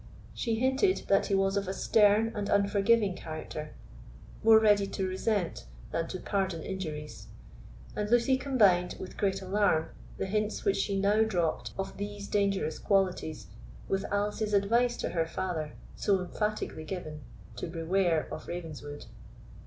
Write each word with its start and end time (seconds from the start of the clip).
She 0.33 0.55
hinted 0.55 1.03
that 1.09 1.27
he 1.27 1.35
was 1.35 1.55
of 1.55 1.67
a 1.67 1.75
stern 1.75 2.31
and 2.33 2.49
unforgiving 2.49 3.15
character, 3.15 3.75
more 4.43 4.57
ready 4.59 4.87
to 4.87 5.07
resent 5.07 5.67
than 5.91 6.07
to 6.07 6.19
pardon 6.19 6.63
injuries; 6.63 7.27
and 7.95 8.09
Lucy 8.09 8.35
combined, 8.35 8.95
with 8.99 9.15
great 9.15 9.43
alarm, 9.43 9.89
the 10.17 10.25
hints 10.25 10.65
which 10.65 10.77
she 10.77 10.99
now 10.99 11.21
dropped 11.21 11.69
of 11.77 11.97
these 11.97 12.27
dangerous 12.27 12.79
qualities 12.79 13.45
with 13.87 14.03
Alice's 14.05 14.55
advice 14.55 14.97
to 14.97 15.09
her 15.09 15.27
father, 15.27 15.73
so 15.95 16.19
emphatically 16.19 16.83
given, 16.83 17.21
"to 17.57 17.67
beware 17.67 18.27
of 18.31 18.47
Ravenswood." 18.47 19.05